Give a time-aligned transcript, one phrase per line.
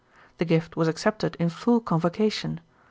[0.39, 2.59] The gift was accepted in full convocation.